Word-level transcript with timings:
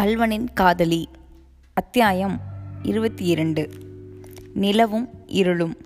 கல்வனின் 0.00 0.46
காதலி. 0.54 1.08
அத்தியாயம் 1.74 2.40
இருபத்தி 2.82 3.24
இரண்டு 3.24 3.70
நிலவும் 4.54 5.08
இருளும். 5.26 5.76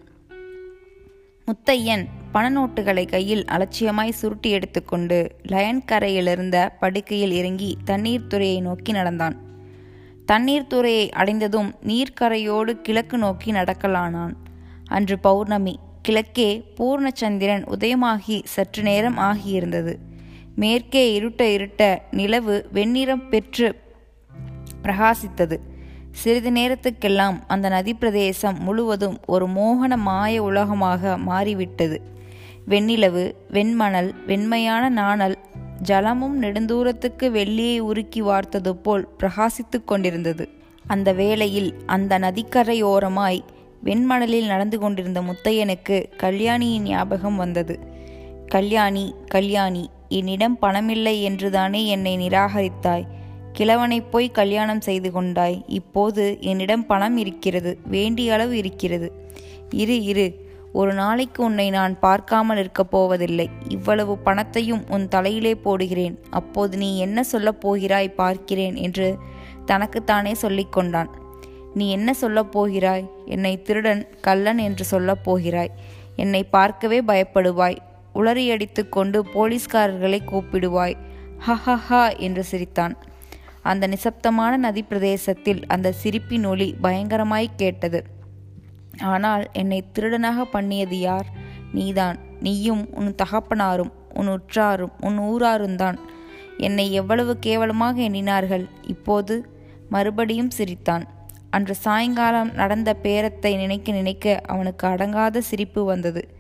முத்தையன் 1.47 2.05
பண 2.33 2.51
நோட்டுகளை 2.51 3.09
கையில் 3.09 3.45
அலட்சியமாய் 3.45 4.11
சுருட்டி 4.11 4.51
எடுத்துக்கொண்டு 4.51 5.31
லயன் 5.43 5.83
கரையிலிருந்த 5.93 6.69
படுக்கையில் 6.81 7.31
இறங்கி 7.31 7.77
தண்ணீர் 7.85 8.27
துறையை 8.27 8.61
நோக்கி 8.61 8.93
நடந்தான். 8.93 9.41
தண்ணீர் 10.27 10.67
துறையை 10.67 11.11
அடைந்ததும் 11.11 11.75
நீர்க்கரையோடு 11.87 12.71
கிழக்கு 12.73 13.19
நோக்கி 13.19 13.53
நடக்கலானான். 13.53 14.33
அன்று 14.85 15.19
பௌர்ணமி. 15.19 15.79
கிழக்கே 16.03 16.65
பூர்ணச்சந்திரன் 16.77 17.65
உதயமாகி 17.67 18.41
சற்று 18.45 18.83
நேரம் 18.83 19.19
ஆகியிருந்தது. 19.19 19.97
மேற்கே 20.55 21.13
இருட்ட 21.13 21.51
இருட்ட 21.51 22.03
நிலவு 22.11 22.69
வெண்ணிறம் 22.73 23.29
பெற்று 23.29 23.83
பிரகாசித்தது. 24.85 25.59
சிறிது 26.11 26.51
நேரத்துக்கெல்லாம் 26.51 27.39
அந்த 27.47 27.69
நதி 27.69 27.95
பிரதேசம் 27.95 28.63
முழுவதும் 28.63 29.19
ஒரு 29.27 29.47
மோகன 29.49 29.97
மாய 29.97 30.43
உலகமாக 30.43 31.17
மாறிவிட்டது. 31.19 32.01
வெண்ணிலவு 32.69 33.33
வெண்மணல் 33.53 34.11
வெண்மையான 34.27 34.89
நாணல் 34.89 35.39
ஜலமும் 35.83 36.37
நெடுந்தூரத்துக்கு 36.41 37.31
வெள்ளியை 37.31 37.79
உருக்கி 37.79 38.23
வார்த்தது 38.23 38.71
போல் 38.71 39.09
பிரகாசித்து 39.19 39.85
கொண்டிருந்தது. 39.85 40.49
அந்த 40.87 41.13
வேளையில் 41.13 41.75
அந்த 41.87 42.19
நதிக்கரையோரமாய் 42.19 43.41
வெண்மணலில் 43.85 44.47
நடந்து 44.47 44.79
கொண்டிருந்த 44.79 45.23
முத்தையனுக்கு 45.23 46.17
கல்யாணியின் 46.17 46.83
ஞாபகம் 46.83 47.37
வந்தது. 47.37 47.79
கல்யாணி 48.47 49.15
கல்யாணி 49.27 49.91
என்னிடம் 50.09 50.59
பணமில்லை 50.63 51.23
என்றுதானே 51.23 51.87
என்னை 51.87 52.17
நிராகரித்தாய்? 52.17 53.05
கிழவனைப் 53.59 54.11
போய் 54.11 54.31
கல்யாணம் 54.31 54.81
செய்து 54.81 55.13
கொண்டாய். 55.13 55.65
இப்போது 55.67 56.37
என்னிடம் 56.41 56.87
பணம் 56.87 57.17
இருக்கிறது 57.17 57.79
வேண்டிய 57.87 58.33
அளவு 58.33 58.57
இருக்கிறது. 58.57 59.13
இரு 59.71 60.03
இரு. 60.03 60.43
ஒரு 60.73 60.93
நாளைக்கு 60.93 61.45
உன்னை 61.45 61.71
நான் 61.71 61.99
பார்க்காமல் 61.99 62.59
இருக்கப் 62.59 62.91
போவதில்லை. 62.91 63.51
இவ்வளவு 63.69 64.19
பணத்தையும் 64.19 64.85
உன் 64.89 65.09
தலையிலே 65.09 65.55
போடுகிறேன். 65.55 66.17
அப்போது 66.31 66.77
நீ 66.77 66.99
என்ன 66.99 67.23
சொல்லப் 67.23 67.61
போகிறாய் 67.61 68.11
பார்க்கிறேன் 68.11 68.77
என்று 68.77 69.19
தனக்குத்தானே 69.67 70.33
சொல்லிக்கொண்டான் 70.33 71.07
நீ 71.75 71.91
என்ன 71.91 72.15
சொல்லப் 72.15 72.53
போகிறாய்? 72.53 73.09
என்னை 73.27 73.63
திருடன் 73.63 74.09
கள்ளன் 74.21 74.59
என்று 74.59 74.85
சொல்லப் 74.85 75.25
போகிறாய். 75.25 75.71
என்னை 76.17 76.45
பார்க்கவே 76.45 77.01
பயப்படுவாய். 77.01 77.77
உளறியடித்து 78.15 78.89
கொண்டு 78.89 79.25
போலீஸ்காரர்களை 79.25 80.19
கூப்பிடுவாய். 80.27 80.95
ஹஹஹா 81.47 82.19
என்று 82.19 82.45
சிரித்தான். 82.45 82.97
அந்த 83.65 83.87
நிசப்தமான 83.87 84.57
நதி 84.57 84.83
பிரதேசத்தில் 84.83 85.67
அந்த 85.67 85.93
சிரிப்பின் 85.93 86.45
ஒளி 86.45 86.75
பயங்கரமாய் 86.83 87.47
கேட்டது. 87.57 88.01
ஆனால் 89.03 89.45
என்னை 89.53 89.85
திருடனாக 89.95 90.43
பண்ணியது 90.43 90.99
யார்? 90.99 91.27
நீதான். 91.73 92.19
நீயும் 92.41 92.93
உன் 92.93 93.15
தகப்பனாரும் 93.23 93.93
உன் 94.15 94.29
உற்றாரும் 94.29 94.93
உன் 95.01 95.19
ஊராருந்தான் 95.19 95.99
என்னை 96.57 96.93
எவ்வளவு 96.93 97.39
கேவலமாக 97.39 98.01
எண்ணினார்கள். 98.01 98.65
இப்போது 98.87 99.49
மறுபடியும் 99.89 100.51
சிரித்தான். 100.51 101.05
அன்று 101.51 101.75
சாயங்காலம் 101.75 102.53
நடந்த 102.53 102.97
பேரத்தை 103.03 103.57
நினைக்க 103.57 103.93
நினைக்க 103.93 104.41
அவனுக்கு 104.47 104.87
அடங்காத 104.87 105.39
சிரிப்பு 105.39 105.85
வந்தது. 105.85 106.34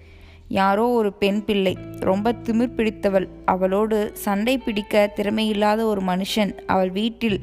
யாரோ 0.48 0.88
ஒரு 0.88 1.12
பெண் 1.12 1.44
பிள்ளை 1.44 1.76
ரொம்ப 2.00 2.32
திமிர் 2.32 2.74
பிடித்தவள். 2.74 3.28
அவளோடு 3.44 4.10
சண்டை 4.14 4.58
பிடிக்க 4.58 5.12
திறமையில்லாத 5.16 5.80
ஒரு 5.80 6.00
மனுஷன் 6.00 6.58
அவள் 6.66 6.90
வீட்டில் 6.90 7.40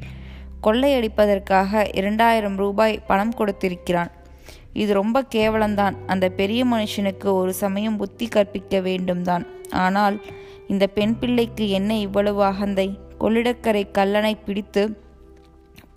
கொள்ளையடிப்பதற்காக 0.64 1.98
இரண்டாயிரம் 1.98 2.56
ரூபாய் 2.56 3.02
பணம் 3.08 3.34
கொடுத்திருக்கிறான். 3.34 4.12
இது 4.74 4.94
ரொம்ப 4.94 5.26
கேவலம்தான். 5.36 5.96
அந்த 6.06 6.30
பெரிய 6.30 6.66
மனுஷனுக்கு 6.66 7.26
ஒரு 7.26 7.54
சமயம் 7.54 7.98
புத்தி 7.98 8.28
கற்பிக்க 8.28 8.80
வேண்டும்தான். 8.80 9.46
ஆனால் 9.70 10.22
இந்த 10.68 10.88
பெண் 10.88 11.20
பிள்ளைக்கு 11.20 11.70
என்ன 11.70 11.98
இவ்வளவு 11.98 12.44
அகந்தை? 12.44 13.00
கொள்ளிடக்கரை 13.20 13.84
கல்லனை 13.92 14.38
பிடித்து 14.46 15.04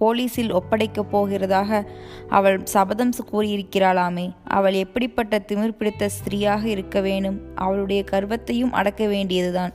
போலீஸில் 0.01 0.53
ஒப்படைக்கப் 0.53 1.11
போகிறதாக 1.13 1.87
அவள் 2.29 2.59
சபதம் 2.65 3.13
கூறியிருக்கிறாளாமே. 3.33 4.27
அவள் 4.45 4.73
எப்படிப்பட்ட 4.73 5.43
திமிர் 5.49 5.79
பிடித்த 5.79 6.09
ஸ்திரீயாக 6.09 6.69
இருக்க 6.69 7.01
வேணும் 7.01 7.39
அவளுடைய 7.55 8.05
கர்வத்தையும் 8.11 8.73
அடக்க 8.73 9.07
வேண்டியதுதான். 9.07 9.73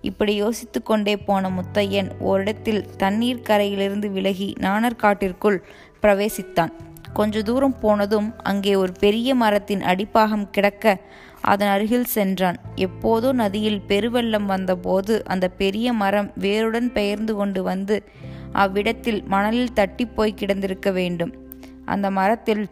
இப்படி 0.00 0.34
யோசித்து 0.34 0.82
கொண்டே 0.82 1.16
போன 1.16 1.50
முத்தையன் 1.50 2.10
ஓரிடத்தில் 2.20 2.96
தண்ணீர் 2.96 3.40
கரையிலிருந்து 3.40 4.10
விலகி 4.10 4.52
நாணர்காட்டிற்குள் 4.60 5.58
பிரவேசித்தான். 6.02 6.72
கொஞ்ச 7.12 7.42
தூரம் 7.42 7.78
போனதும் 7.78 8.34
அங்கே 8.42 8.74
ஒரு 8.74 8.92
பெரிய 9.00 9.34
மரத்தின் 9.34 9.80
அடிப்பாகம் 9.80 10.50
கிடக்க 10.50 11.00
அதன் 11.40 11.68
அருகில் 11.68 12.04
சென்றான். 12.04 12.56
எப்போதோ 12.76 13.32
நதியில் 13.32 13.80
பெருவெள்ளம் 13.88 14.46
வந்தபோது 14.46 15.24
அந்த 15.24 15.48
பெரிய 15.48 15.92
மரம் 15.92 16.32
வேருடன் 16.40 16.92
பெயர்ந்து 16.92 17.34
கொண்டு 17.34 17.62
வந்து 17.62 17.96
அவ்விடத்தில் 18.54 19.24
மணலில் 19.26 19.72
தட்டி 19.72 20.06
போய் 20.06 20.38
கிடந்திருக்க 20.40 20.92
வேண்டும். 20.92 21.32
அந்த 21.84 22.10
மரத்தில் 22.10 22.68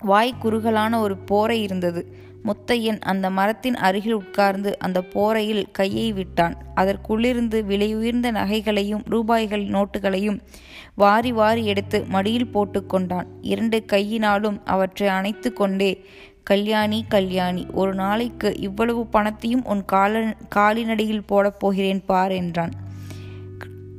வாய் 0.00 0.38
குறுகலான 0.38 1.00
ஒரு 1.00 1.16
போரை 1.16 1.62
இருந்தது. 1.62 2.24
முத்தையன் 2.44 2.98
அந்த 3.00 3.30
மரத்தின் 3.30 3.76
அருகில் 3.76 4.12
உட்கார்ந்து 4.12 4.78
அந்த 4.78 4.98
போரையில் 5.14 5.64
கையை 5.72 6.12
விட்டான். 6.12 6.54
அதற்குள்ளிருந்து 6.76 7.58
விலையுயர்ந்த 7.68 8.30
நகைகளையும் 8.30 9.02
ரூபாய்கள் 9.04 9.64
நோட்டுகளையும் 9.66 10.38
வாரி 10.94 11.32
வாரி 11.32 11.64
எடுத்து 11.66 12.04
மடியில் 12.08 12.52
போட்டுக்கொண்டான் 12.54 13.26
இரண்டு 13.42 13.84
கையினாலும் 13.84 14.60
அவற்றை 14.64 15.08
அணைத்து 15.08 15.52
கொண்டே 15.52 16.04
கல்யாணி 16.42 17.04
கல்யாணி 17.08 17.66
ஒரு 17.72 17.94
நாளைக்கு 17.94 18.56
இவ்வளவு 18.58 19.06
பணத்தையும் 19.06 19.64
உன் 19.64 19.84
கால 19.84 20.34
காலினடியில் 20.54 21.26
போடப் 21.26 21.60
போகிறேன் 21.60 22.04
பார் 22.04 22.30
என்றான். 22.30 22.72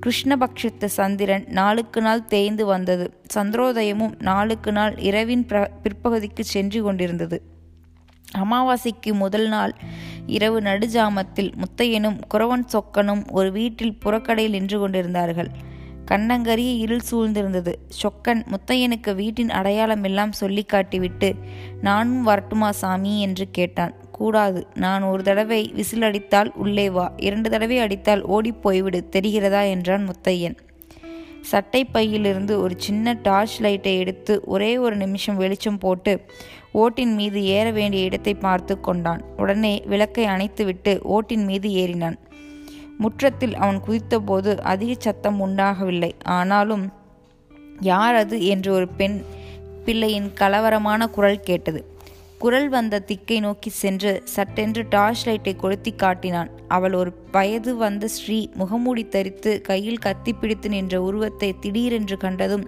கிருஷ்ணபக்ஷத்து 0.06 0.86
சந்திரன் 0.86 1.46
நாளுக்கு 1.48 2.02
நாள் 2.02 2.26
தேய்ந்து 2.26 2.66
வந்தது. 2.66 3.24
சந்திரோதயமும் 3.34 4.14
நாளுக்கு 4.20 4.72
நாள் 4.72 4.98
இரவின் 4.98 5.46
பிர 5.46 5.68
பிற்பகுதிக்கு 5.84 6.44
சென்று 6.44 6.84
கொண்டிருந்தது. 6.84 7.42
அமாவாசைக்கு 8.38 9.14
முதல் 9.14 9.48
நாள் 9.48 9.76
இரவு 10.26 10.62
நடுஜாமத்தில் 10.62 11.52
முத்தையனும் 11.56 12.20
குறவன் 12.34 12.66
சொக்கனும் 12.74 13.32
ஒரு 13.32 13.52
வீட்டில் 13.52 13.98
புறக்கடையில் 14.06 14.50
நின்று 14.50 14.80
கொண்டிருந்தார்கள். 14.80 15.50
கண்ணங்கரிய 16.12 16.78
இருள் 16.78 17.00
சூழ்ந்திருந்தது. 17.12 17.74
சொக்கன் 18.04 18.46
முத்தையனுக்கு 18.48 19.16
வீட்டின் 19.16 19.50
அடையாளம் 19.50 20.04
எல்லாம் 20.04 20.32
சொல்லி 20.32 20.66
காட்டிவிட்டு 20.74 21.34
நானும் 21.82 22.24
வரட்டுமா 22.24 22.72
சாமி? 22.72 23.22
என்று 23.22 23.48
கேட்டான். 23.52 23.94
கூடாது. 24.18 24.68
நான் 24.74 25.04
ஒரு 25.04 25.24
தடவை 25.24 25.72
விசில் 25.74 26.02
அடித்தால் 26.02 26.52
உள்ளே 26.56 26.90
வா. 26.90 27.14
இரண்டு 27.18 27.50
தடவை 27.50 27.80
அடித்தால் 27.80 28.22
ஓடிப் 28.22 28.70
போய்விடு. 28.70 29.02
தெரிகிறதா? 29.12 29.70
என்றான் 29.70 30.08
முத்தையன். 30.10 30.58
சட்டை 31.42 31.86
பையிலிருந்து 31.86 32.62
ஒரு 32.62 32.74
சின்ன 32.78 33.18
டார்ச் 33.22 33.62
லைட்டை 33.62 33.98
எடுத்து 33.98 34.42
ஒரே 34.46 34.78
ஒரு 34.78 34.96
நிமிஷம் 34.96 35.38
வெளிச்சம் 35.38 35.78
போட்டு 35.78 36.22
ஓட்டின் 36.72 37.14
மீது 37.14 37.44
ஏற 37.44 37.72
வேண்டிய 37.72 38.04
இடத்தை 38.04 38.34
பார்த்து 38.34 38.80
கொண்டான். 38.80 39.22
உடனே 39.38 39.84
விளக்கை 39.86 40.26
அணைத்துவிட்டு 40.26 41.02
ஓட்டின் 41.02 41.46
மீது 41.46 41.70
ஏறினான். 41.70 42.16
முற்றத்தில் 42.98 43.56
அவன் 43.56 43.82
குதித்தபோது 43.88 44.58
அதிக 44.58 44.94
சத்தம் 44.98 45.40
உண்டாகவில்லை. 45.40 46.16
ஆனாலும் 46.24 46.94
யார் 47.80 48.16
அது? 48.16 48.46
என்று 48.46 48.74
ஒரு 48.74 48.88
பெண் 48.88 49.22
பிள்ளையின் 49.86 50.32
கலவரமான 50.40 51.08
குரல் 51.08 51.40
கேட்டது. 51.40 51.97
குரல் 52.42 52.68
வந்த 52.70 52.96
திக்கை 53.00 53.38
நோக்கி 53.40 53.70
சென்று 53.74 54.12
சட்டென்று 54.26 54.82
டார்ச் 54.90 55.24
லைட்டை 55.26 55.54
கொளுத்தி 55.56 55.92
காட்டினான். 55.94 56.50
அவள் 56.68 56.94
ஒரு 56.94 57.12
வயது 57.32 57.72
வந்த 57.76 58.08
ஸ்ரீ 58.08 58.38
முகமூடி 58.56 59.04
தரித்து 59.08 59.52
கையில் 59.62 59.98
கத்தி 59.98 60.32
பிடித்து 60.34 60.70
நின்ற 60.70 60.96
உருவத்தை 61.02 61.50
திடீரென்று 61.60 62.18
கண்டதும் 62.18 62.66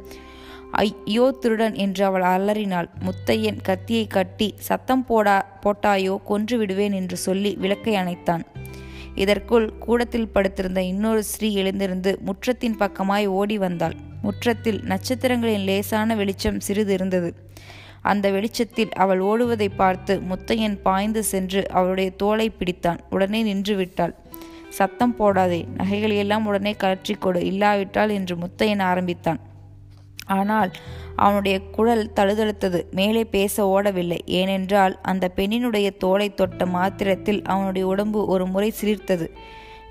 ஐயோ 0.79 1.25
திருடன்! 1.39 1.75
என்று 1.75 2.01
அவள் 2.05 2.25
அலறினாள். 2.31 2.89
முத்தையன் 3.05 3.59
கத்தியை 3.61 4.07
கட்டி 4.07 4.47
சத்தம் 4.59 5.05
போடா 5.05 5.37
போட்டாயோ 5.63 6.15
கொன்று 6.23 6.57
விடுவேன் 6.57 6.95
என்று 7.01 7.17
சொல்லி 7.17 7.51
விளக்கை 7.55 7.93
அணைத்தான். 7.95 8.43
இதற்குள் 9.15 9.67
கூடத்தில் 9.79 10.31
படுத்திருந்த 10.31 10.81
இன்னொரு 10.91 11.23
ஸ்ரீ 11.23 11.49
எழுந்திருந்து 11.55 12.13
முற்றத்தின் 12.27 12.79
பக்கமாய் 12.79 13.27
ஓடி 13.39 13.57
வந்தாள். 13.57 13.95
முற்றத்தில் 14.23 14.79
நட்சத்திரங்களின் 14.83 15.67
லேசான 15.69 16.15
வெளிச்சம் 16.15 16.59
சிறிது 16.59 16.93
இருந்தது. 16.93 17.29
அந்த 18.01 18.31
வெளிச்சத்தில் 18.31 18.91
அவள் 18.93 19.19
ஓடுவதை 19.19 19.69
பார்த்து 19.75 20.21
முத்தையன் 20.29 20.81
பாய்ந்து 20.81 21.23
சென்று 21.23 21.69
அவளுடைய 21.69 22.09
தோலை 22.09 22.51
பிடித்தான். 22.59 22.99
உடனே 23.09 23.41
நின்று 23.41 23.75
விட்டாள். 23.75 24.15
சத்தம் 24.69 25.15
போடாதே 25.19 25.65
நகைகளையெல்லாம் 25.77 26.43
உடனே 26.43 26.75
கலற்றிக் 26.79 27.21
கொடு 27.21 27.45
இல்லாவிட்டால் 27.45 28.09
என்று 28.09 28.35
முத்தையன் 28.35 28.81
ஆரம்பித்தான். 28.81 29.39
ஆனால் 30.25 30.71
அவனுடைய 31.15 31.59
குழல் 31.59 32.11
தழுதழுத்தது 32.15 32.91
மேலே 32.91 33.23
பேச 33.23 33.81
ஓடவில்லை. 33.81 34.19
ஏனென்றால் 34.25 34.99
அந்த 35.01 35.31
பெண்ணினுடைய 35.35 35.97
தோலை 35.97 36.33
தொட்ட 36.33 36.65
மாத்திரத்தில் 36.65 37.41
அவனுடைய 37.43 37.87
உடம்பு 37.87 38.25
ஒரு 38.25 38.45
முறை 38.45 38.73
சிலிர்த்தது. 38.81 39.27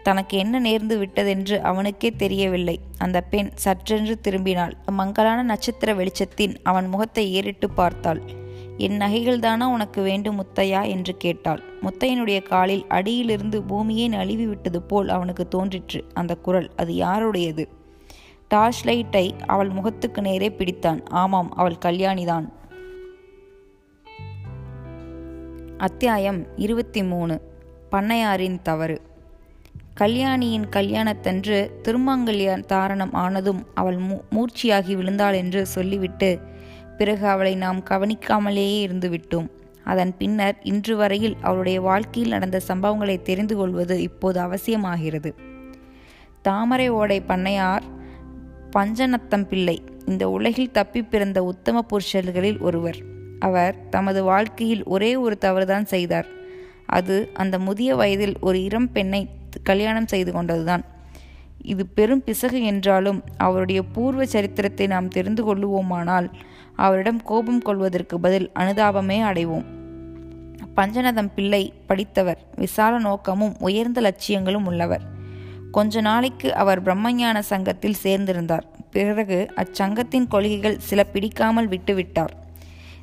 தனக்கு 0.08 0.38
என்ன 0.38 0.60
நேர்ந்து 0.60 0.98
விட்டதென்று 0.98 1.58
அவனுக்கே 1.58 2.10
தெரியவில்லை. 2.10 2.80
அந்த 2.98 3.20
பெண் 3.20 3.50
சற்றென்று 3.64 4.14
திரும்பினாள். 4.28 4.72
மங்களான 4.86 5.42
நட்சத்திர 5.42 5.94
வெளிச்சத்தின் 5.94 6.56
அவன் 6.62 6.86
முகத்தை 6.86 7.32
ஏறிட்டு 7.32 7.70
பார்த்தாள். 7.70 8.22
என் 8.76 8.98
நகைகள்தானா 8.98 9.64
உனக்கு 9.64 10.02
வேண்டும் 10.02 10.44
முத்தையா? 10.44 10.88
என்று 10.88 11.16
கேட்டாள். 11.16 11.62
முத்தையனுடைய 11.82 12.42
காலில் 12.42 12.84
அடியிலிருந்து 12.88 13.62
பூமியே 13.62 14.08
நழுவி 14.08 14.46
விட்டது 14.46 14.82
போல் 14.82 15.08
அவனுக்கு 15.08 15.48
தோன்றிற்று. 15.48 16.04
அந்த 16.14 16.36
குரல் 16.36 16.70
அது 16.76 16.94
யாருடையது? 16.94 17.68
டார்ச் 18.48 18.84
லைட்டை 18.84 19.34
அவள் 19.46 19.68
முகத்துக்கு 19.68 20.22
நேரே 20.22 20.48
பிடித்தான். 20.48 21.00
ஆமாம் 21.08 21.52
அவள் 21.54 21.76
கல்யாணிதான். 21.84 22.48
அத்தியாயம் 25.78 26.46
இருபத்தி 26.56 27.02
மூணு. 27.02 27.40
பண்ணையாரின் 27.92 28.62
தவறு. 28.62 29.07
கல்யாணியின் 30.00 30.68
கல்யாணத்தன்று 30.68 31.56
திருமாங்கல்ய 31.82 32.64
தாரணம் 32.68 33.12
ஆனதும் 33.12 33.66
அவள் 33.74 33.96
மூ 33.96 34.16
மூர்ச்சியாகி 34.30 34.94
விழுந்தாள் 34.94 35.34
என்று 35.34 35.66
சொல்லிவிட்டு 35.66 36.38
பிறகு 36.98 37.26
அவளை 37.26 37.54
நாம் 37.54 37.80
கவனிக்காமலேயே 37.90 38.76
இருந்துவிட்டோம். 38.86 39.48
அதன் 39.84 40.16
பின்னர் 40.16 40.56
இன்று 40.62 40.96
வரையில் 40.96 41.36
அவளுடைய 41.40 41.80
வாழ்க்கையில் 41.80 42.30
நடந்த 42.30 42.60
சம்பவங்களை 42.68 43.22
தெரிந்து 43.22 43.56
கொள்வது 43.56 44.02
இப்போது 44.02 44.40
அவசியமாகிறது. 44.40 45.32
தாமரை 46.42 46.88
ஓடை 46.88 47.22
பண்ணையார் 47.28 47.82
பஞ்சநத்தம் 48.76 49.46
பிள்ளை 49.46 49.82
இந்த 50.06 50.30
உலகில் 50.30 50.70
தப்பி 50.70 51.02
பிறந்த 51.02 51.44
உத்தம 51.44 51.84
புருஷர்களில் 51.92 52.60
ஒருவர். 52.60 52.96
அவர் 53.38 53.88
தமது 53.88 54.24
வாழ்க்கையில் 54.24 54.84
ஒரே 54.84 55.16
ஒரு 55.16 55.38
தவறுதான் 55.38 55.84
செய்தார். 55.84 56.26
அது 56.86 57.30
அந்த 57.34 57.58
முதிய 57.58 57.96
வயதில் 57.96 58.36
ஒரு 58.40 58.62
இளம் 58.62 58.92
பெண்ணை 58.92 59.22
கல்யாணம் 59.62 60.06
செய்து 60.06 60.32
கொண்டதுதான். 60.32 60.84
இது 61.62 61.86
பெரும் 61.86 62.24
பிசகு 62.24 62.62
என்றாலும் 62.62 63.24
அவருடைய 63.36 63.82
பூர்வ 63.82 64.26
சரித்திரத்தை 64.26 64.86
நாம் 64.86 65.08
தெரிந்து 65.08 65.42
கொள்ளுவோமானால் 65.44 66.30
அவரிடம் 66.76 67.22
கோபம் 67.22 67.62
கொள்வதற்கு 67.62 68.20
பதில் 68.20 68.50
அனுதாபமே 68.54 69.18
அடைவோம். 69.22 69.64
பஞ்சநதம் 70.76 71.30
பிள்ளை 71.34 71.74
படித்தவர். 71.86 72.38
விசால 72.56 72.98
நோக்கமும் 72.98 73.56
உயர்ந்த 73.58 74.00
லட்சியங்களும் 74.00 74.64
உள்ளவர். 74.64 75.02
கொஞ்ச 75.70 76.00
நாளைக்கு 76.00 76.54
அவர் 76.54 76.82
பிரம்மஞான 76.82 77.38
சங்கத்தில் 77.38 78.00
சேர்ந்திருந்தார். 78.02 78.62
பிறகு 78.90 79.50
அச்சங்கத்தின் 79.56 80.28
கொள்கைகள் 80.28 80.78
சில 80.78 81.04
பிடிக்காமல் 81.04 81.68
விட்டுவிட்டார். 81.68 82.34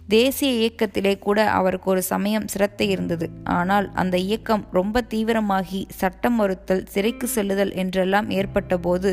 தேசிய 0.09 0.49
இயக்கத்திலே 0.59 1.19
கூட 1.19 1.39
அவருக்கு 1.49 1.87
ஒரு 1.89 2.01
சமயம் 2.03 2.47
சிரத்தை 2.47 2.89
இருந்தது. 2.89 3.27
ஆனால் 3.43 3.87
அந்த 3.93 4.17
இயக்கம் 4.17 4.63
ரொம்ப 4.71 5.01
தீவிரமாகி 5.13 5.81
சட்டம் 5.99 6.35
மறுத்தல் 6.35 6.83
சிறைக்கு 6.93 7.27
செல்லுதல் 7.27 7.73
என்றெல்லாம் 7.73 8.29
ஏற்பட்ட 8.29 8.77
போது 8.77 9.11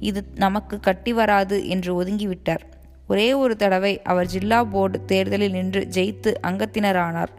இது 0.00 0.22
நமக்கு 0.34 0.80
கட்டி 0.80 1.12
வராது 1.12 1.68
என்று 1.68 1.90
ஒதுங்கிவிட்டார். 2.00 2.64
ஒரே 3.06 3.28
ஒரு 3.32 3.56
தடவை 3.56 3.94
அவர் 4.02 4.26
ஜில்லா 4.26 4.60
போர்டு 4.64 4.98
தேர்தலில் 5.04 5.56
நின்று 5.58 5.80
ஜெயித்து 5.96 6.32
அங்கத்தினரானார். 6.50 7.32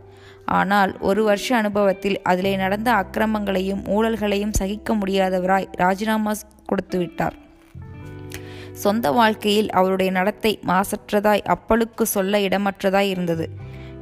ஆனால் 0.46 0.92
ஒரு 1.00 1.24
வருஷ 1.24 1.50
அனுபவத்தில் 1.56 2.18
அதிலே 2.22 2.56
நடந்த 2.56 2.90
அக்கிரமங்களையும் 2.94 3.84
ஊழல்களையும் 3.96 4.58
சகிக்க 4.60 4.96
முடியாதவராய் 4.96 5.70
ராஜினாமா 5.84 6.34
கொடுத்துவிட்டார். 6.72 7.38
சொந்த 8.84 9.08
வாழ்க்கையில் 9.12 9.70
அவருடைய 9.70 10.10
நடத்தை 10.12 10.52
மாசற்றதாய் 10.68 11.48
அப்பளுக்கு 11.54 12.06
சொல்ல 12.16 12.40
இடமற்றதாய் 12.48 13.12
இருந்தது. 13.14 13.46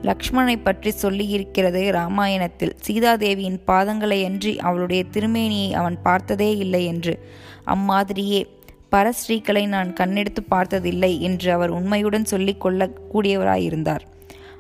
லக்ஷ்மணை 0.01 0.56
பற்றி 0.57 0.92
சொல்லியிருக்கிறது 1.01 1.81
ராமாயணத்தில். 1.92 2.74
சீதாதேவியின் 2.88 3.60
பாதங்களையன்றி 3.68 4.54
அவளுடைய 4.60 5.01
திருமேனியை 5.13 5.72
அவன் 5.72 5.98
பார்த்ததே 6.01 6.51
இல்லை 6.57 6.83
என்று. 6.86 7.13
அம்மாதிரியே 7.66 8.42
பரஸ்ரீகளை 8.95 9.63
நான் 9.68 9.92
கண்ணெடுத்து 10.00 10.42
பார்த்ததில்லை 10.48 11.12
என்று 11.28 11.50
அவர் 11.51 11.75
உண்மையுடன் 11.78 12.31
சொல்லிக் 12.31 12.63
கொள்ளக்கூடியவராயிருந்தார். 12.66 14.06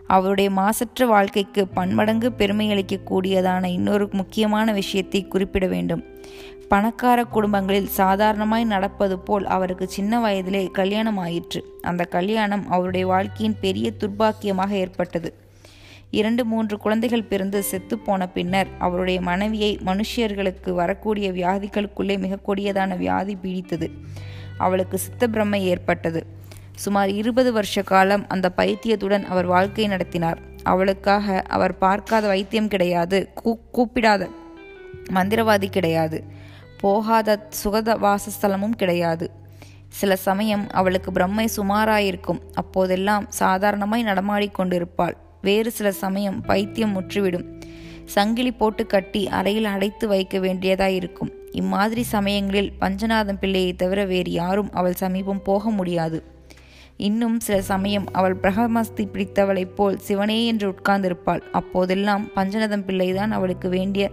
அவருடைய 0.07 0.49
மாசற்ற 0.51 1.05
வாழ்க்கைக்கு 1.05 1.61
பன்மடங்கு 1.67 2.29
பெருமையளிக்கக்கூடியதான 2.37 3.65
இன்னொரு 3.77 4.05
முக்கியமான 4.11 4.73
விஷயத்தை 4.73 5.21
குறிப்பிட 5.27 5.65
வேண்டும். 5.67 6.03
பணக்கார 6.71 7.23
குடும்பங்களில் 7.23 7.87
சாதாரணமாய் 7.87 8.63
நடப்பது 8.63 9.19
போல் 9.19 9.45
அவருக்கு 9.45 9.87
சின்ன 9.87 10.19
வயதிலே 10.19 10.71
கல்யாணம் 10.71 11.17
ஆயிற்று 11.17 11.77
அந்த 11.81 12.03
கல்யாணம் 12.03 12.69
அவருடைய 12.69 13.05
வாழ்க்கையின் 13.05 13.57
பெரிய 13.61 13.91
துர்பாக்கியமாக 13.99 14.69
ஏற்பட்டது. 14.69 15.33
இரண்டு 16.11 16.45
மூன்று 16.45 16.77
குழந்தைகள் 16.77 17.23
பிறந்து 17.23 17.63
செத்துப்போன 17.71 18.05
போன 18.05 18.27
பின்னர் 18.27 18.67
அவருடைய 18.77 19.21
மனைவியை 19.21 19.79
மனுஷியர்களுக்கு 19.85 20.69
வரக்கூடிய 20.69 21.31
வியாதிகளுக்குள்ளே 21.31 22.17
மிக 22.17 22.39
கொடியதான 22.47 22.97
வியாதி 22.97 23.37
பீடித்தது. 23.43 23.91
அவளுக்கு 24.57 24.99
சித்தப்பிரமை 24.99 25.55
ஏற்பட்டது. 25.55 26.25
சுமார் 26.75 27.09
இருபது 27.09 27.53
வருஷ 27.53 27.81
காலம் 27.81 28.25
அந்த 28.27 28.51
பைத்தியத்துடன் 28.57 29.25
அவர் 29.25 29.45
வாழ்க்கை 29.45 29.87
நடத்தினார். 29.87 30.39
அவளுக்காக 30.63 31.41
அவர் 31.41 31.77
பார்க்காத 31.77 32.27
வைத்தியம் 32.27 32.67
கிடையாது. 32.67 33.29
கூ 33.33 33.57
கூப்பிடாத 33.73 34.29
மந்திரவாதி 35.13 35.69
கிடையாது. 35.69 36.39
போகாத 36.81 37.47
சுகத 37.63 37.95
வாசஸ்தலமும் 37.97 38.75
கிடையாது. 38.75 39.31
சில 39.87 40.15
சமயம் 40.15 40.69
அவளுக்கு 40.69 41.11
பிரம்மை 41.11 41.47
சுமாராயிருக்கும். 41.55 42.39
அப்போதெல்லாம் 42.53 43.25
சாதாரணமாய் 43.29 44.03
நடமாடிக்கொண்டிருப்பாள் 44.03 45.13
வேறு 45.41 45.71
சில 45.71 45.91
சமயம் 45.91 46.41
பைத்தியம் 46.41 46.95
முற்றிவிடும். 46.99 47.61
சங்கிலி 48.05 48.51
போட்டு 48.51 48.85
கட்டி 48.85 49.27
அறையில் 49.27 49.65
அடைத்து 49.65 50.07
வைக்க 50.07 50.39
வேண்டியதாயிருக்கும். 50.39 51.31
இம்மாதிரி 51.51 52.03
சமயங்களில் 52.03 52.71
பஞ்சநாதம் 52.81 53.39
பிள்ளையை 53.39 53.73
தவிர 53.73 54.05
வேறு 54.05 54.31
யாரும் 54.31 54.71
அவள் 54.71 54.93
சமீபம் 54.93 55.41
போக 55.41 55.69
முடியாது. 55.69 56.23
இன்னும் 56.97 57.39
சில 57.39 57.61
சமயம் 57.61 58.05
அவள் 58.11 58.35
பிரகமஸ்தி 58.35 59.05
பிடித்தவளைப் 59.05 59.75
போல் 59.75 59.97
சிவனே 59.97 60.45
என்று 60.45 60.67
உட்கார்ந்திருப்பாள். 60.71 61.41
அப்போதெல்லாம் 61.51 62.27
பஞ்சநதம் 62.35 62.85
பிள்ளைதான் 62.85 63.31
அவளுக்கு 63.31 63.69
வேண்டிய 63.69 64.11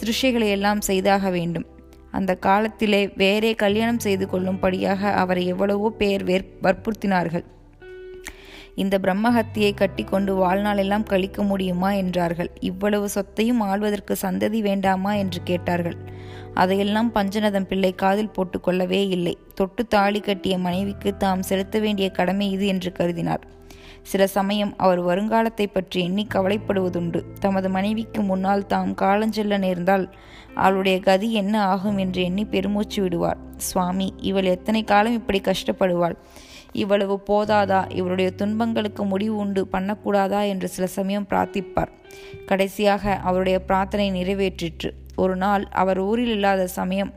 சிருஷைகளை 0.00 0.48
எல்லாம் 0.48 0.80
செய்தாக 0.80 1.30
வேண்டும். 1.30 1.66
அந்த 2.10 2.34
காலத்திலே 2.34 3.08
வேறே 3.16 3.54
கல்யாணம் 3.54 3.98
செய்து 3.98 4.28
கொள்ளும்படியாக 4.28 5.12
அவரை 5.12 5.46
எவ்வளவோ 5.46 5.90
பேர் 5.90 6.24
வேர் 6.24 6.46
வற்புறுத்தினார்கள். 6.62 7.44
இந்த 8.74 8.98
பிரம்மஹத்தியை 8.98 9.74
கட்டிக்கொண்டு 9.74 10.32
வாழ்நாளெல்லாம் 10.44 11.02
கழிக்க 11.02 11.42
முடியுமா 11.42 11.92
என்றார்கள். 11.92 12.50
இவ்வளவு 12.60 13.08
சொத்தையும் 13.08 13.60
ஆள்வதற்கு 13.60 14.16
சந்ததி 14.22 14.60
வேண்டாமா 14.60 15.14
என்று 15.14 15.40
கேட்டார்கள். 15.44 15.96
அதையெல்லாம் 16.54 17.14
பஞ்சநதம் 17.14 17.66
பிள்ளை 17.66 17.94
காதில் 17.94 18.34
போட்டுக்கொள்ளவே 18.36 19.08
இல்லை. 19.08 19.38
தொட்டு 19.54 19.86
தாலி 19.86 20.20
கட்டிய 20.20 20.58
மனைவிக்கு 20.58 21.16
தாம் 21.16 21.42
செலுத்த 21.42 21.78
வேண்டிய 21.78 22.10
கடமை 22.10 22.50
இது 22.50 22.66
என்று 22.66 22.92
கருதினார். 22.98 23.44
சில 24.08 24.26
சமயம் 24.26 24.72
அவர் 24.76 25.00
வருங்காலத்தை 25.02 25.66
பற்றி 25.66 26.02
எண்ணி 26.02 26.26
கவலைப்படுவதுண்டு. 26.34 27.20
தமது 27.40 27.68
மனைவிக்கு 27.70 28.20
முன்னால் 28.22 28.66
தாம் 28.66 28.94
காலஞ்செல்ல 28.94 29.58
நேர்ந்தால் 29.58 30.06
அவளுடைய 30.54 31.00
கதி 31.00 31.28
என்ன 31.32 31.54
ஆகும் 31.64 31.98
என்று 31.98 32.22
எண்ணி 32.22 32.44
பெருமூச்சு 32.44 33.02
விடுவார். 33.02 33.36
சுவாமி 33.56 34.14
இவள் 34.20 34.44
எத்தனை 34.44 34.84
காலம் 34.84 35.12
இப்படி 35.12 35.40
கஷ்டப்படுவாள்? 35.40 36.16
இவ்வளவு 36.72 37.14
போதாதா? 37.28 37.80
இவருடைய 37.94 38.30
துன்பங்களுக்கு 38.30 39.04
முடிவு 39.04 39.36
உண்டு 39.36 39.68
பண்ணக்கூடாதா? 39.72 40.48
என்று 40.48 40.68
சில 40.68 40.86
சமயம் 40.86 41.26
பிரார்த்திப்பார். 41.30 41.92
கடைசியாக 42.46 43.14
அவருடைய 43.22 43.58
பிரார்த்தனை 43.60 44.06
நிறைவேற்றிற்று. 44.12 44.90
ஒரு 45.16 45.36
நாள் 45.36 45.64
அவர் 45.72 45.98
ஊரில் 45.98 46.30
இல்லாத 46.30 46.66
சமயம் 46.66 47.12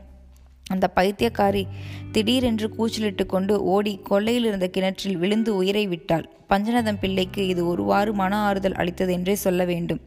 அந்த 0.66 0.92
பைத்தியக்காரி 0.96 1.66
திடீரென்று 2.12 2.68
கூச்சலிட்டு 2.68 3.26
கொண்டு 3.26 3.62
ஓடி 3.62 4.00
கொள்ளையில் 4.02 4.44
இருந்த 4.44 4.68
கிணற்றில் 4.68 5.16
விழுந்து 5.16 5.56
உயிரை 5.56 5.86
விட்டாள். 5.86 6.28
பஞ்சநதம் 6.48 6.98
பிள்ளைக்கு 7.00 7.46
இது 7.46 7.66
ஒருவாறு 7.66 8.14
மன 8.14 8.36
ஆறுதல் 8.36 8.74
அளித்தது 8.74 9.12
என்றே 9.12 9.34
சொல்ல 9.34 9.64
வேண்டும். 9.64 10.00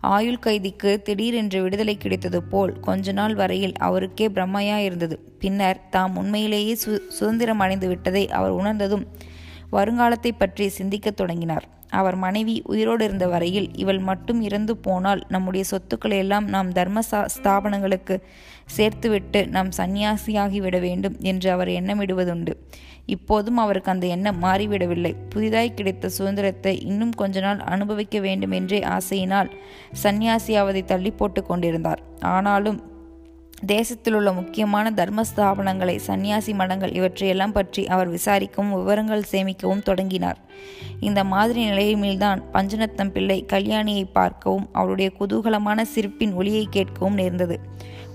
ஆயுள் 0.00 0.38
கைதிக்கு 0.38 1.02
திடீரென்று 1.02 1.62
விடுதலை 1.62 1.96
கிடைத்தது 1.96 2.42
போல் 2.42 2.80
கொஞ்ச 2.80 3.12
நாள் 3.12 3.34
வரையில் 3.34 3.74
அவருக்கே 3.78 4.28
பிரம்மையா 4.28 4.76
இருந்தது 4.76 5.18
பின்னர் 5.38 5.88
தாம் 5.90 6.16
உண்மையிலேயே 6.16 6.72
சு 6.72 7.08
சுதந்திரம் 7.08 7.58
அடைந்து 7.58 7.88
விட்டதை 7.88 8.28
அவர் 8.28 8.50
உணர்ந்ததும் 8.50 9.06
வருங்காலத்தை 9.72 10.32
பற்றி 10.38 10.68
சிந்திக்கத் 10.68 11.16
தொடங்கினார். 11.16 11.68
அவர் 11.90 12.16
மனைவி 12.16 12.62
உயிரோடு 12.64 13.04
இருந்த 13.04 13.26
வரையில் 13.26 13.68
இவள் 13.76 13.98
மட்டும் 13.98 14.40
இறந்து 14.40 14.76
போனால் 14.76 15.22
நம்முடைய 15.28 15.64
சொத்துக்களை 15.64 16.18
எல்லாம் 16.18 16.48
நாம் 16.48 16.70
தர்ம 16.72 17.00
ஸ்தாபனங்களுக்கு 17.34 18.16
சேர்த்துவிட்டு 18.76 19.40
நாம் 19.46 19.70
சந்நியாசியாகிவிட 19.76 20.80
வேண்டும் 20.80 21.16
என்று 21.20 21.50
அவர் 21.50 21.68
எண்ணமிடுவதுண்டு. 21.68 22.54
இப்போதும் 23.06 23.56
அவருக்கு 23.56 23.90
அந்த 23.90 24.06
எண்ணம் 24.06 24.42
மாறிவிடவில்லை. 24.42 25.14
புதிதாய் 25.28 25.74
கிடைத்த 25.74 26.08
சுதந்திரத்தை 26.08 26.74
இன்னும் 26.80 27.10
கொஞ்ச 27.10 27.40
நாள் 27.40 27.58
அனுபவிக்க 27.58 28.18
வேண்டும் 28.20 28.50
என்றே 28.50 28.80
ஆசையினால் 28.96 29.50
சந்நியாசியாவதை 30.02 30.84
தள்ளி 30.84 31.10
போட்டு 31.10 31.42
கொண்டிருந்தார். 31.44 32.02
ஆனாலும் 32.20 32.80
தேசத்தில் 33.66 34.14
உள்ள 34.14 34.32
முக்கியமான 34.32 34.90
தர்ம 34.90 35.22
ஸ்தாபனங்களை 35.36 35.96
சந்நியாசி 35.96 36.52
மடங்கள் 36.54 36.92
இவற்றையெல்லாம் 36.92 37.52
பற்றி 37.52 37.86
அவர் 37.86 38.08
விசாரிக்கவும் 38.08 38.70
விவரங்கள் 38.70 39.22
சேமிக்கவும் 39.32 39.82
தொடங்கினார். 39.82 40.38
இந்த 41.00 41.24
மாதிரி 41.24 41.64
நிலையில்தான் 41.64 42.42
பஞ்சநத்தம் 42.52 43.10
பிள்ளை 43.10 43.46
கல்யாணியை 43.52 44.04
பார்க்கவும் 44.12 44.68
அவருடைய 44.72 45.12
குதூகலமான 45.20 45.84
சிரிப்பின் 45.84 46.32
ஒளியை 46.32 46.68
கேட்கவும் 46.72 47.14
நேர்ந்தது. 47.14 47.58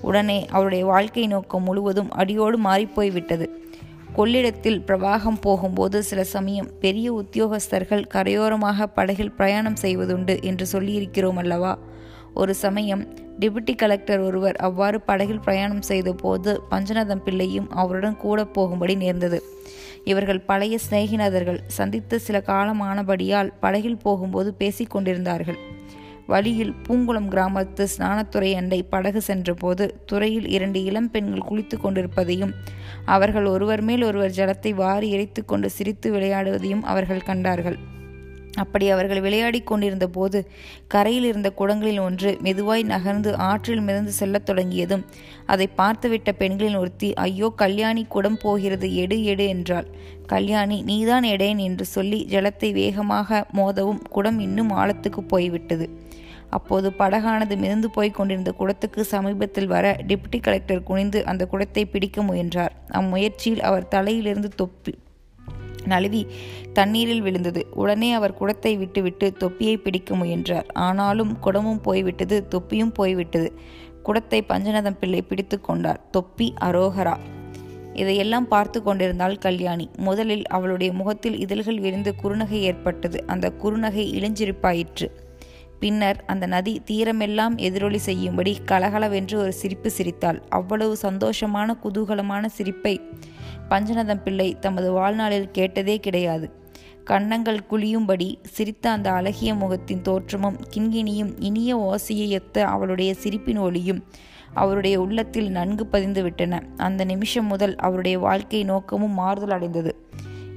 உடனே 0.01 0.45
அவருடைய 0.51 0.85
வாழ்க்கை 0.85 1.27
நோக்கம் 1.27 1.63
முழுவதும் 1.63 2.11
அடியோடு 2.11 2.59
மாறிப்போய்விட்டது. 2.59 3.47
கொள்ளிடத்தில் 4.15 4.81
பிரவாகம் 4.81 5.39
போகும்போது 5.41 6.03
சில 6.03 6.23
சமயம் 6.23 6.69
பெரிய 6.79 7.13
உத்தியோகஸ்தர்கள் 7.13 8.07
கரையோரமாக 8.13 8.85
படகில் 8.85 9.31
பிரயாணம் 9.31 9.81
செய்வதுண்டு 9.81 10.43
என்று 10.43 10.65
சொல்லியிருக்கிறோம் 10.65 11.35
அல்லவா 11.35 11.77
ஒரு 12.35 12.53
சமயம் 12.55 13.03
டெபுட்டி 13.39 13.73
கலெக்டர் 13.75 14.19
ஒருவர் 14.19 14.57
அவ்வாறு 14.67 14.97
படகில் 15.01 15.43
பிரயாணம் 15.45 15.81
செய்தபோது 15.81 16.51
பஞ்சநாதம் 16.71 17.23
பிள்ளையும் 17.25 17.69
அவருடன் 17.71 18.17
கூட 18.17 18.45
போகும்படி 18.45 18.95
நேர்ந்தது. 18.95 19.39
இவர்கள் 20.03 20.41
பழைய 20.41 20.75
சிநேகினதர்கள் 20.89 21.61
சந்தித்து 21.67 22.15
சில 22.19 22.39
காலமானபடியால் 22.47 23.53
படகில் 23.59 24.03
போகும்போது 24.03 24.55
பேசிக்கொண்டிருந்தார்கள் 24.59 25.59
வழியில் 26.27 26.73
பூங்குளம் 26.87 27.29
கிராமத்து 27.29 27.83
ஸ்நானத்துறை 27.93 28.51
அண்டை 28.55 28.79
படகு 28.83 29.21
சென்றபோது 29.21 29.85
துறையில் 30.05 30.47
இரண்டு 30.47 30.79
இளம் 30.83 31.09
பெண்கள் 31.11 31.47
குளித்து 31.49 31.77
கொண்டிருப்பதையும் 31.77 32.53
அவர்கள் 33.05 33.45
ஒருவர் 33.45 33.81
மேல் 33.81 34.03
ஒருவர் 34.03 34.37
ஜலத்தை 34.37 34.71
வாரி 34.73 35.09
இறைத்து 35.09 35.43
கொண்டு 35.45 35.69
சிரித்து 35.69 36.09
விளையாடுவதையும் 36.13 36.83
அவர்கள் 36.83 37.27
கண்டார்கள். 37.27 37.77
அப்படி 38.55 38.85
அவர்கள் 38.89 39.21
விளையாடி 39.21 39.59
கொண்டிருந்த 39.61 40.07
போது 40.07 40.39
கரையில் 40.87 41.23
இருந்த 41.23 41.49
குடங்களில் 41.57 41.99
ஒன்று 41.99 42.29
மெதுவாய் 42.43 42.83
நகர்ந்து 42.83 43.31
ஆற்றில் 43.47 43.81
மிதந்து 43.81 44.11
செல்லத் 44.11 44.45
தொடங்கியதும் 44.45 45.03
அதை 45.45 45.67
பார்த்துவிட்ட 45.77 46.31
பெண்களின் 46.31 46.77
ஒருத்தி 46.77 47.09
ஐயோ 47.13 47.51
கல்யாணி 47.55 48.03
குடம் 48.05 48.37
போகிறது 48.37 48.95
எடு 48.95 49.17
எடு 49.23 49.47
என்றாள். 49.47 49.87
கல்யாணி 50.27 50.77
நீதான் 50.81 51.23
எடேன் 51.23 51.57
என்று 51.57 51.85
சொல்லி 51.85 52.19
ஜலத்தை 52.29 52.69
வேகமாக 52.73 53.45
மோதவும் 53.51 54.01
குடம் 54.09 54.39
இன்னும் 54.39 54.71
ஆழத்துக்கு 54.71 55.23
போய்விட்டது. 55.27 55.87
அப்போது 56.49 56.87
படகானது 56.99 57.55
மிதந்து 57.57 57.87
போய் 57.89 58.11
கொண்டிருந்த 58.11 58.51
குடத்துக்கு 58.59 59.01
சமீபத்தில் 59.13 59.67
வர 59.67 59.85
டிப்டி 60.07 60.39
கலெக்டர் 60.39 60.83
குனிந்து 60.83 61.25
அந்த 61.25 61.43
குடத்தை 61.45 61.85
பிடிக்க 61.85 62.21
முயன்றார். 62.21 62.75
அம்முயற்சியில் 62.91 63.61
அவர் 63.61 63.87
தலையிலிருந்து 63.87 64.51
தொப்பி 64.55 64.93
நழுவி 65.85 66.27
தண்ணீரில் 66.73 67.21
விழுந்தது. 67.21 67.67
உடனே 67.73 68.13
அவர் 68.13 68.33
குடத்தை 68.33 68.77
விட்டுவிட்டு 68.77 69.33
தொப்பியை 69.33 69.77
பிடிக்க 69.77 70.15
முயன்றார். 70.15 70.65
ஆனாலும் 70.73 71.37
குடமும் 71.43 71.81
போய்விட்டது 71.81 72.47
தொப்பியும் 72.47 72.91
போய்விட்டது. 72.91 73.53
குடத்தை 74.03 74.43
பஞ்சநதம் 74.49 74.97
பிள்ளை 74.99 75.21
பிடித்து 75.21 75.61
கொண்டார். 75.61 76.01
தொப்பி 76.11 76.53
அரோகரா. 76.61 77.17
இதையெல்லாம் 77.93 78.47
பார்த்து 78.47 78.83
கொண்டிருந்தாள் 78.83 79.37
கல்யாணி. 79.37 79.89
முதலில் 79.97 80.47
அவளுடைய 80.47 80.93
முகத்தில் 80.93 81.39
இதழ்கள் 81.39 81.79
விரிந்து 81.79 82.15
குறுநகை 82.23 82.59
ஏற்பட்டது. 82.61 83.23
அந்த 83.27 83.53
குறுநகை 83.63 84.03
இளஞ்சிரிப்பாயிற்று. 84.19 85.07
பின்னர் 85.79 86.23
அந்த 86.25 86.45
நதி 86.45 86.81
தீரமெல்லாம் 86.91 87.55
எதிரொலி 87.57 87.97
செய்யும்படி 87.97 88.57
கலகலவென்று 88.65 89.37
ஒரு 89.37 89.53
சிரிப்பு 89.53 89.89
சிரித்தாள். 89.89 90.41
அவ்வளவு 90.49 90.97
சந்தோஷமான 91.01 91.77
குதூகலமான 91.83 92.45
சிரிப்பை 92.45 93.01
பஞ்சநதம் 93.69 94.23
பிள்ளை 94.23 94.57
தமது 94.59 94.91
வாழ்நாளில் 94.91 95.51
கேட்டதே 95.51 95.99
கிடையாது. 95.99 96.63
கன்னங்கள் 97.03 97.59
குழியும்படி 97.69 98.35
சிரித்த 98.43 98.89
அந்த 98.89 99.11
அழகிய 99.11 99.53
முகத்தின் 99.53 100.01
தோற்றமும் 100.01 100.57
கிண்கிணியும் 100.73 101.33
இனிய 101.39 101.77
ஓசையை 101.77 102.27
எத்த 102.27 102.65
அவளுடைய 102.65 103.13
சிரிப்பின் 103.13 103.57
ஒளியும் 103.57 104.03
அவருடைய 104.53 105.01
உள்ளத்தில் 105.01 105.49
நன்கு 105.49 105.85
பதிந்து 105.85 106.23
விட்டன. 106.23 106.61
அந்த 106.77 107.03
நிமிஷம் 107.03 107.45
முதல் 107.45 107.75
அவருடைய 107.75 108.19
வாழ்க்கை 108.19 108.63
நோக்கமும் 108.63 109.13
மாறுதல் 109.13 109.49
அடைந்தது. 109.49 110.07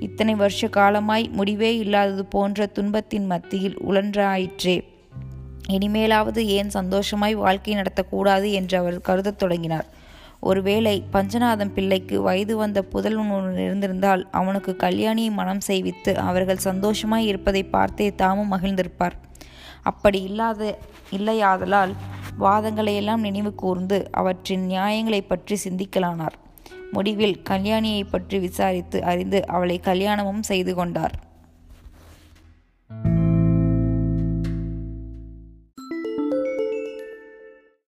இத்தனை 0.01 0.35
வருஷ 0.35 0.69
காலமாய் 0.69 1.29
முடிவே 1.33 1.77
இல்லாதது 1.77 2.25
போன்ற 2.25 2.67
துன்பத்தின் 2.67 3.27
மத்தியில் 3.27 3.79
உழன்றாயிற்றே. 3.79 4.97
இனிமேலாவது 5.69 6.39
ஏன் 6.39 6.71
சந்தோஷமாய் 6.71 7.35
வாழ்க்கை 7.35 7.75
நடத்தக்கூடாது 7.75 8.51
என்று 8.51 8.79
அவர் 8.79 9.01
கருதத் 9.01 9.39
தொடங்கினார். 9.39 9.87
ஒருவேளை 10.41 11.05
பஞ்சநாதம் 11.13 11.73
பிள்ளைக்கு 11.75 12.23
வயது 12.23 12.57
வந்த 12.57 12.83
புதல்வன் 12.83 13.59
இருந்திருந்தால் 13.59 14.29
அவனுக்கு 14.31 14.77
கல்யாணியை 14.81 15.31
மனம் 15.31 15.63
செய்வித்து 15.67 16.15
அவர்கள் 16.15 16.57
சந்தோஷமாய் 16.57 17.27
இருப்பதை 17.27 17.63
பார்த்தே 17.65 18.15
தாமும் 18.15 18.53
மகிழ்ந்திருப்பார். 18.53 19.17
அப்படி 19.83 20.23
இல்லாத 20.23 20.79
இல்லையாதலால் 21.11 21.95
வாதங்களையெல்லாம் 22.41 23.17
நினைவு 23.17 23.55
கூர்ந்து 23.55 24.09
அவற்றின் 24.11 24.67
நியாயங்களை 24.67 25.21
பற்றி 25.21 25.59
சிந்திக்கலானார். 25.65 26.37
முடிவில் 26.93 27.43
கல்யாணியை 27.51 28.03
பற்றி 28.11 28.39
விசாரித்து 28.39 29.05
அறிந்து 29.05 29.47
அவளை 29.47 29.79
கல்யாணமும் 29.79 30.43
செய்து 30.43 30.75
கொண்டார். 30.75 31.17